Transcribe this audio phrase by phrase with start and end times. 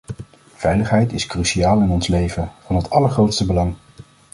[0.55, 3.75] Veiligheid is cruciaal in ons leven, van het allergrootste belang.